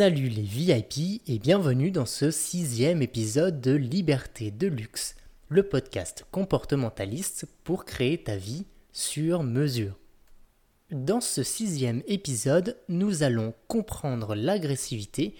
[0.00, 5.14] Salut les VIP et bienvenue dans ce sixième épisode de Liberté de Luxe,
[5.50, 9.98] le podcast comportementaliste pour créer ta vie sur mesure.
[10.90, 15.34] Dans ce sixième épisode, nous allons comprendre l'agressivité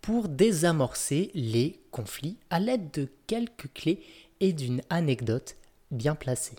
[0.00, 4.00] pour désamorcer les conflits à l'aide de quelques clés
[4.40, 5.56] et d'une anecdote
[5.90, 6.56] bien placée.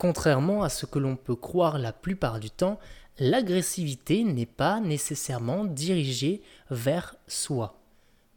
[0.00, 2.80] Contrairement à ce que l'on peut croire la plupart du temps,
[3.18, 6.40] l'agressivité n'est pas nécessairement dirigée
[6.70, 7.78] vers soi.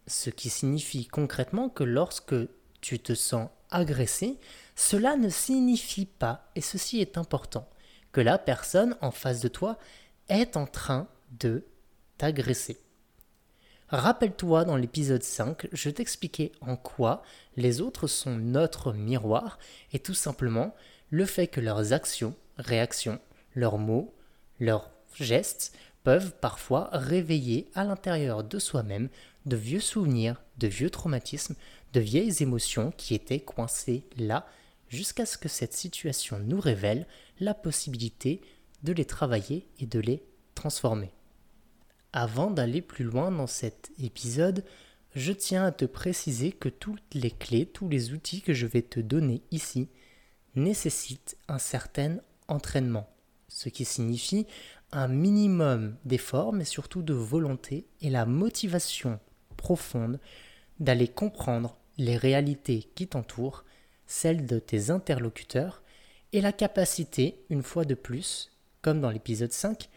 [0.05, 2.35] Ce qui signifie concrètement que lorsque
[2.81, 4.38] tu te sens agressé,
[4.76, 7.66] cela ne signifie pas, et ceci est important,
[8.12, 9.77] que la personne en face de toi
[10.27, 11.07] est en train
[11.40, 11.63] de
[12.18, 12.77] t'agresser.
[13.88, 17.23] Rappelle-toi dans l'épisode 5, je t'expliquais en quoi
[17.55, 19.59] les autres sont notre miroir
[19.93, 20.76] et tout simplement
[21.13, 23.20] le fait que leurs actions, réactions,
[23.54, 24.16] leurs mots,
[24.59, 29.09] leurs gestes peuvent parfois réveiller à l'intérieur de soi-même
[29.45, 31.54] de vieux souvenirs, de vieux traumatismes,
[31.93, 34.48] de vieilles émotions qui étaient coincées là
[34.90, 37.05] jusqu'à ce que cette situation nous révèle
[37.40, 38.41] la possibilité
[38.82, 40.24] de les travailler et de les
[40.55, 41.12] transformer.
[42.12, 44.65] Avant d'aller plus loin dans cet épisode,
[45.13, 48.82] je tiens à te préciser que toutes les clés, tous les outils que je vais
[48.82, 49.90] te donner ici
[50.55, 53.07] nécessitent un certain entraînement
[53.54, 54.48] ce qui signifie
[54.91, 59.20] un minimum d'effort, mais surtout de volonté et la motivation
[59.57, 60.20] profonde
[60.79, 63.63] d'aller comprendre les réalités qui t'entourent,
[64.07, 65.81] celles de tes interlocuteurs,
[66.31, 68.51] et la capacité, une fois de plus,
[68.81, 69.88] comme dans l'épisode 5,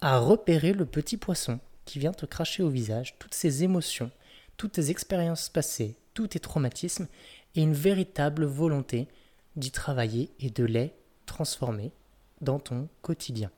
[0.00, 4.10] à repérer le petit poisson qui vient te cracher au visage toutes ces émotions,
[4.56, 7.06] toutes tes expériences passées, tous tes traumatismes,
[7.54, 9.08] et une véritable volonté
[9.56, 10.92] d'y travailler et de les
[11.26, 11.92] transformer
[12.40, 13.50] dans ton quotidien.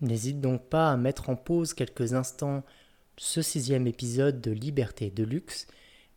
[0.00, 2.64] N'hésite donc pas à mettre en pause quelques instants
[3.16, 5.66] ce sixième épisode de Liberté de luxe,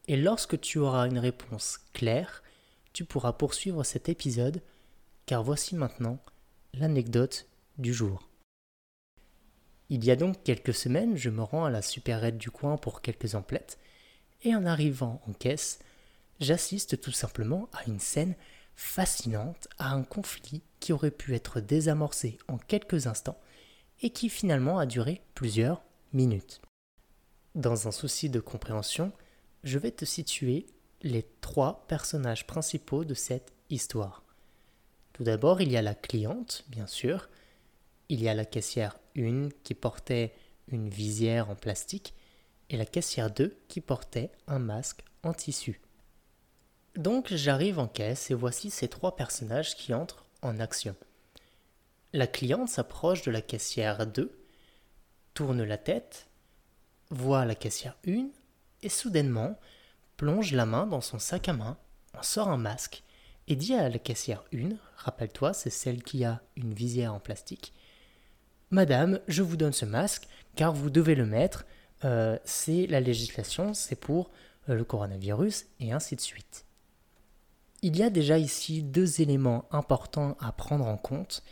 [0.08, 2.44] et lorsque tu auras une réponse claire,
[2.94, 4.62] tu pourras poursuivre cet épisode,
[5.26, 6.20] car voici maintenant
[6.74, 8.30] l'anecdote du jour.
[9.90, 13.02] Il y a donc quelques semaines, je me rends à la supérette du coin pour
[13.02, 13.78] quelques emplettes,
[14.44, 15.80] et en arrivant en caisse,
[16.40, 18.36] j'assiste tout simplement à une scène
[18.76, 23.40] fascinante à un conflit qui aurait pu être désamorcé en quelques instants
[24.02, 26.62] et qui finalement a duré plusieurs minutes.
[27.56, 29.14] Dans un souci de compréhension,
[29.64, 30.66] je vais te situer
[31.02, 34.24] les trois personnages principaux de cette histoire.
[35.14, 37.30] Tout d'abord, il y a la cliente, bien sûr,
[38.10, 40.34] il y a la caissière 1 qui portait
[40.68, 42.14] une visière en plastique
[42.70, 45.80] et la caissière 2 qui portait un masque en tissu.
[46.96, 50.96] Donc j'arrive en caisse et voici ces trois personnages qui entrent en action.
[52.14, 54.32] La cliente s'approche de la caissière 2,
[55.34, 56.28] tourne la tête,
[57.10, 58.28] voit la caissière 1
[58.82, 59.60] et soudainement
[60.16, 61.78] plonge la main dans son sac à main,
[62.18, 63.04] en sort un masque
[63.48, 67.74] et dit à la caissière 1, rappelle-toi, c'est celle qui a une visière en plastique,
[68.72, 71.66] Madame, je vous donne ce masque car vous devez le mettre,
[72.04, 74.32] euh, c'est la législation, c'est pour
[74.70, 76.65] euh, le coronavirus et ainsi de suite.
[77.88, 81.44] Il y a déjà ici deux éléments importants à prendre en compte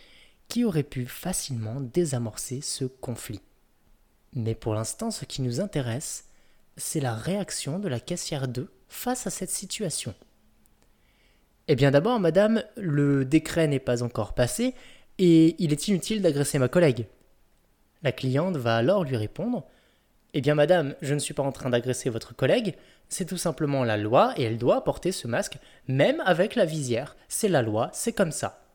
[0.47, 3.39] qui auraient pu facilement désamorcer ce conflit.
[4.33, 6.25] Mais pour l'instant, ce qui nous intéresse,
[6.75, 10.15] c'est la réaction de la caissière 2 face à cette situation.
[11.67, 14.73] Eh bien d'abord, madame, le décret n'est pas encore passé
[15.19, 17.05] et il est inutile d'agresser ma collègue.
[18.01, 19.67] La cliente va alors lui répondre
[20.33, 22.73] Eh bien madame, je ne suis pas en train d'agresser votre collègue,
[23.09, 27.15] c'est tout simplement la loi et elle doit porter ce masque même avec la visière.
[27.27, 28.65] C'est la loi, c'est comme ça.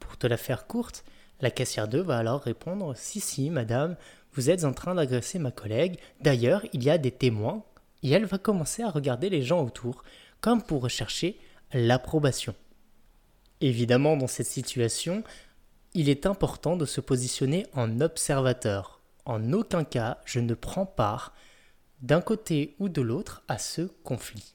[0.00, 1.04] Pour te la faire courte,
[1.40, 3.96] la caissière 2 va alors répondre Si, si, madame,
[4.32, 5.98] vous êtes en train d'agresser ma collègue.
[6.20, 7.62] D'ailleurs, il y a des témoins.
[8.02, 10.04] Et elle va commencer à regarder les gens autour,
[10.40, 11.38] comme pour rechercher
[11.72, 12.54] l'approbation.
[13.60, 15.24] Évidemment, dans cette situation,
[15.94, 19.00] il est important de se positionner en observateur.
[19.24, 21.32] En aucun cas, je ne prends part
[22.04, 24.54] d'un côté ou de l'autre à ce conflit.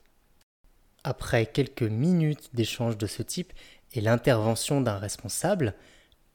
[1.02, 3.52] Après quelques minutes d'échange de ce type
[3.92, 5.74] et l'intervention d'un responsable,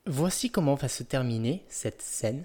[0.05, 2.43] voici comment va se terminer cette scène.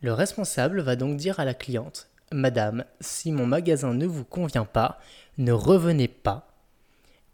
[0.00, 4.64] Le responsable va donc dire à la cliente Madame, si mon magasin ne vous convient
[4.64, 4.98] pas,
[5.36, 6.48] ne revenez pas.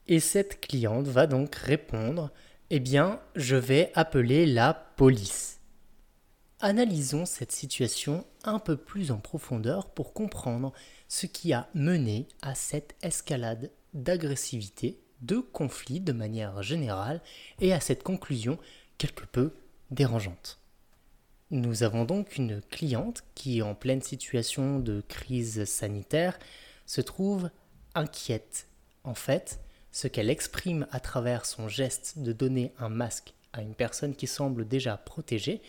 [0.08, 2.32] Et cette cliente va donc répondre
[2.70, 5.60] Eh bien, je vais appeler la police.
[6.62, 10.75] Analysons cette situation un peu plus en profondeur pour comprendre
[11.09, 17.23] ce qui a mené à cette escalade d'agressivité, de conflit de manière générale
[17.61, 18.59] et à cette conclusion
[18.99, 19.55] quelque peu
[19.91, 20.59] dérangeante.
[21.51, 26.39] Nous avons donc une cliente qui, en pleine situation de crise sanitaire,
[26.85, 27.49] se trouve
[27.95, 28.69] inquiète.
[29.03, 29.61] En fait,
[29.93, 34.27] ce qu'elle exprime à travers son geste de donner un masque à une personne qui
[34.27, 35.63] semble déjà protégée,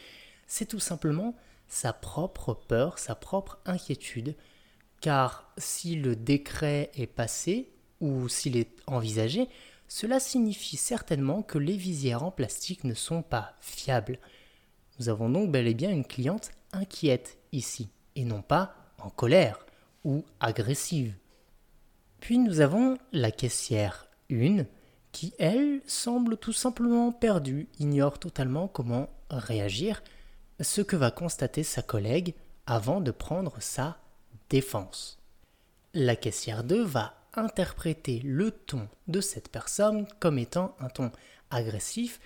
[0.51, 1.33] c'est tout simplement
[1.69, 4.35] sa propre peur, sa propre inquiétude,
[4.99, 7.71] car si le décret est passé
[8.01, 9.47] ou s'il est envisagé,
[9.87, 14.19] cela signifie certainement que les visières en plastique ne sont pas fiables.
[14.99, 17.87] Nous avons donc bel et bien une cliente inquiète ici,
[18.17, 19.65] et non pas en colère
[20.03, 21.15] ou agressive.
[22.19, 24.65] Puis nous avons la caissière 1
[25.13, 30.03] qui, elle, semble tout simplement perdue, ignore totalement comment réagir,
[30.61, 32.35] ce que va constater sa collègue
[32.65, 33.97] avant de prendre sa
[34.49, 35.19] défense.
[35.93, 41.11] La caissière 2 va interpréter le ton de cette personne comme étant un ton
[41.49, 42.19] agressif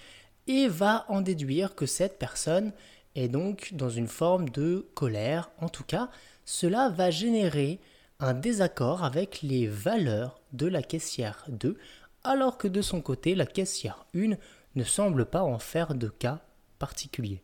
[0.47, 2.71] et va en déduire que cette personne
[3.15, 5.49] est donc dans une forme de colère.
[5.59, 6.09] En tout cas,
[6.43, 7.79] cela va générer
[8.19, 11.77] un désaccord avec les valeurs de la caissière 2,
[12.23, 14.35] alors que de son côté, la caissière 1
[14.75, 16.39] ne semble pas en faire de cas
[16.79, 17.41] particulier.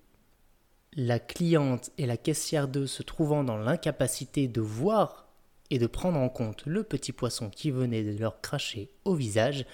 [0.97, 5.29] La cliente et la caissière 2 se trouvant dans l'incapacité de voir
[5.69, 9.65] et de prendre en compte le petit poisson qui venait de leur cracher au visage,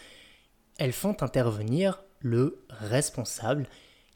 [0.78, 3.68] elles font intervenir le responsable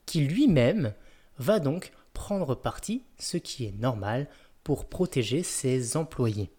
[0.05, 0.93] qui lui-même
[1.39, 4.29] va donc prendre parti, ce qui est normal,
[4.63, 6.51] pour protéger ses employés.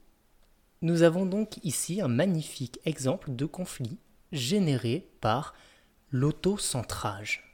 [0.80, 3.96] Nous avons donc ici un magnifique exemple de conflit
[4.32, 5.54] généré par
[6.10, 7.51] l'autocentrage.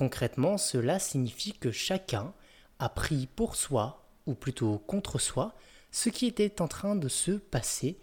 [0.00, 2.32] Concrètement, cela signifie que chacun
[2.78, 5.54] a pris pour soi, ou plutôt contre soi,
[5.90, 7.98] ce qui était en train de se passer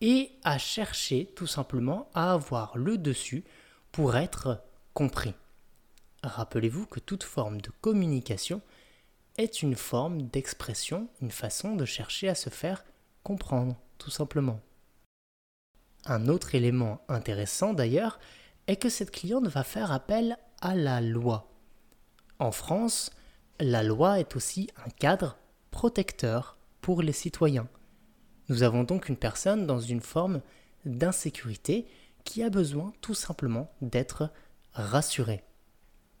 [0.00, 3.44] et a cherché tout simplement à avoir le dessus
[3.90, 4.62] pour être
[4.94, 5.34] compris.
[6.22, 8.62] Rappelez-vous que toute forme de communication
[9.36, 12.82] est une forme d'expression, une façon de chercher à se faire
[13.24, 14.62] comprendre, tout simplement.
[16.06, 18.18] Un autre élément intéressant d'ailleurs
[18.68, 21.50] est que cette cliente va faire appel à la loi.
[22.38, 23.10] En France,
[23.58, 25.36] la loi est aussi un cadre
[25.72, 27.68] protecteur pour les citoyens.
[28.48, 30.40] Nous avons donc une personne dans une forme
[30.84, 31.86] d'insécurité
[32.24, 34.30] qui a besoin tout simplement d'être
[34.72, 35.42] rassurée.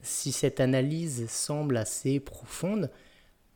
[0.02, 2.90] Si cette analyse semble assez profonde,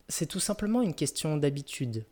[0.08, 2.06] c'est tout simplement une question d'habitude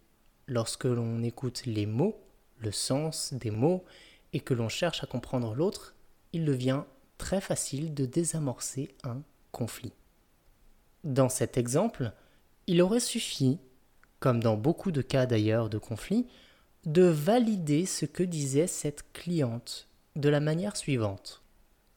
[0.48, 2.20] lorsque l'on écoute les mots,
[2.58, 3.84] le sens des mots,
[4.32, 5.94] et que l'on cherche à comprendre l'autre,
[6.32, 6.82] il devient
[7.18, 9.22] très facile de désamorcer un
[9.52, 9.92] conflit.
[11.04, 12.12] Dans cet exemple,
[12.66, 13.58] il aurait suffi,
[14.20, 16.26] comme dans beaucoup de cas d'ailleurs de conflit,
[16.86, 21.42] de valider ce que disait cette cliente de la manière suivante.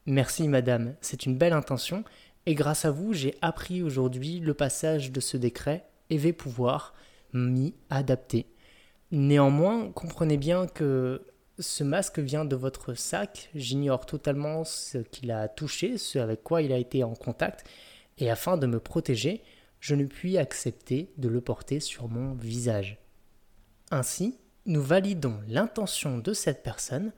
[0.06, 2.04] Merci madame, c'est une belle intention,
[2.46, 6.94] et grâce à vous j'ai appris aujourd'hui le passage de ce décret et vais pouvoir
[7.34, 8.48] m'y adapter.
[9.12, 11.22] Néanmoins, comprenez bien que
[11.60, 16.62] ce masque vient de votre sac, j'ignore totalement ce qu'il a touché, ce avec quoi
[16.62, 17.68] il a été en contact,
[18.18, 19.44] et afin de me protéger,
[19.80, 22.98] je ne puis accepter de le porter sur mon visage.
[23.92, 27.12] Ainsi, nous validons l'intention de cette personne,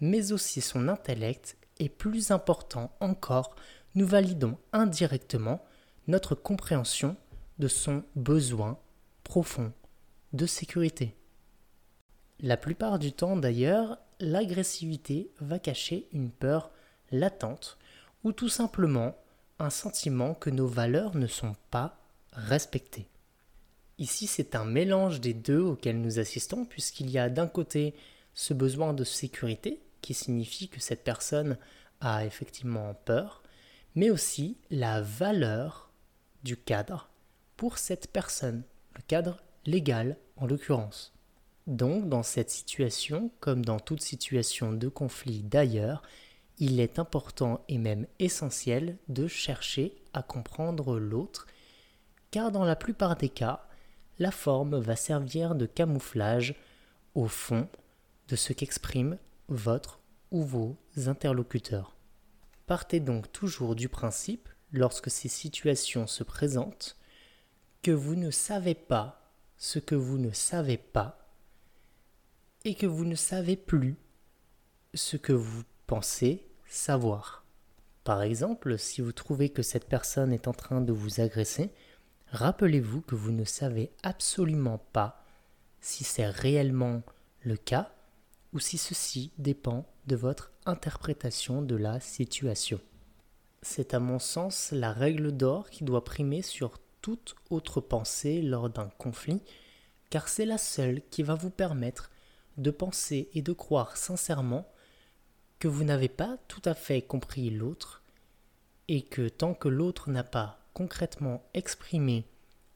[0.00, 3.56] mais aussi son intellect, et plus important encore,
[3.94, 5.64] nous validons indirectement
[6.06, 7.16] notre compréhension
[7.58, 8.78] de son besoin
[9.24, 9.72] profond
[10.32, 11.16] de sécurité.
[12.42, 16.72] La plupart du temps d'ailleurs, l'agressivité va cacher une peur
[17.12, 17.78] latente
[18.24, 19.16] ou tout simplement
[19.60, 22.00] un sentiment que nos valeurs ne sont pas
[22.32, 23.06] respectées.
[23.98, 27.94] Ici, c'est un mélange des deux auquel nous assistons, puisqu'il y a d'un côté
[28.34, 31.56] ce besoin de sécurité, qui signifie que cette personne
[32.00, 33.44] a effectivement peur,
[33.94, 35.92] mais aussi la valeur
[36.42, 37.08] du cadre
[37.56, 38.64] pour cette personne,
[38.96, 41.11] le cadre légal en l'occurrence.
[41.66, 46.02] Donc, dans cette situation, comme dans toute situation de conflit d'ailleurs,
[46.58, 51.46] il est important et même essentiel de chercher à comprendre l'autre,
[52.30, 53.66] car dans la plupart des cas,
[54.18, 56.54] la forme va servir de camouflage
[57.14, 57.68] au fond
[58.28, 60.00] de ce qu'expriment votre
[60.30, 60.76] ou vos
[61.06, 61.96] interlocuteurs.
[62.66, 66.96] Partez donc toujours du principe, lorsque ces situations se présentent,
[67.82, 71.21] que vous ne savez pas ce que vous ne savez pas
[72.64, 73.96] et que vous ne savez plus
[74.94, 77.44] ce que vous pensez savoir.
[78.04, 81.70] Par exemple, si vous trouvez que cette personne est en train de vous agresser,
[82.28, 85.24] rappelez-vous que vous ne savez absolument pas
[85.80, 87.02] si c'est réellement
[87.42, 87.92] le cas
[88.52, 92.80] ou si ceci dépend de votre interprétation de la situation.
[93.62, 98.68] C'est à mon sens la règle d'or qui doit primer sur toute autre pensée lors
[98.68, 99.40] d'un conflit,
[100.10, 102.11] car c'est la seule qui va vous permettre
[102.56, 104.70] de penser et de croire sincèrement
[105.58, 108.02] que vous n'avez pas tout à fait compris l'autre
[108.88, 112.24] et que tant que l'autre n'a pas concrètement exprimé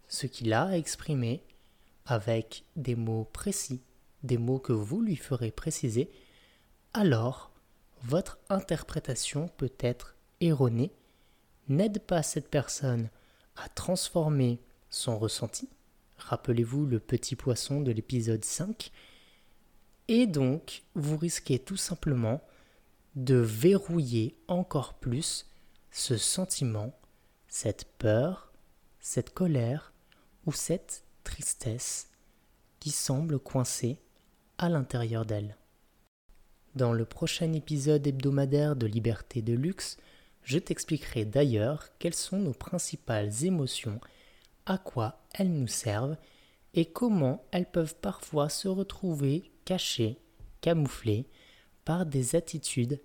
[0.09, 1.42] ce qu'il a exprimé
[2.04, 3.83] avec des mots précis,
[4.23, 6.11] des mots que vous lui ferez préciser,
[6.92, 7.50] alors
[8.02, 10.92] votre interprétation peut être erronée,
[11.68, 13.11] n'aide pas cette personne
[13.56, 15.68] à transformer son ressenti.
[16.18, 18.90] Rappelez-vous le petit poisson de l'épisode 5.
[20.08, 22.40] Et donc, vous risquez tout simplement
[23.16, 25.46] de verrouiller encore plus
[25.90, 26.92] ce sentiment,
[27.48, 28.52] cette peur,
[29.00, 29.92] cette colère
[30.44, 32.08] ou cette tristesse
[32.78, 33.98] qui semble coincée
[34.58, 35.56] à l'intérieur d'elle.
[36.76, 39.96] Dans le prochain épisode hebdomadaire de Liberté de Luxe,
[40.42, 44.00] je t'expliquerai d'ailleurs quelles sont nos principales émotions,
[44.66, 46.16] à quoi elles nous servent
[46.75, 50.18] et comment elles peuvent parfois se retrouver cachées,
[50.62, 51.26] camouflées
[51.85, 53.02] par des attitudes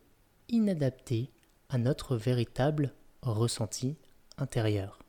[0.47, 1.29] inadaptées
[1.67, 3.97] à notre véritable ressenti
[4.37, 4.99] intérieur.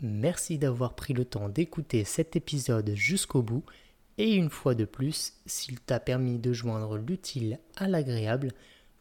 [0.00, 3.64] Merci d'avoir pris le temps d'écouter cet épisode jusqu'au bout
[4.18, 8.52] et une fois de plus, s'il t'a permis de joindre l'utile à l'agréable,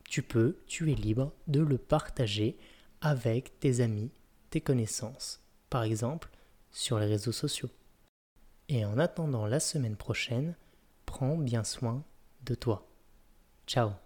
[0.09, 2.57] tu peux, tu es libre de le partager
[3.01, 4.11] avec tes amis,
[4.49, 6.29] tes connaissances, par exemple
[6.71, 7.69] sur les réseaux sociaux.
[8.67, 10.55] Et en attendant la semaine prochaine,
[11.05, 12.03] prends bien soin
[12.43, 12.87] de toi.
[13.67, 14.04] Ciao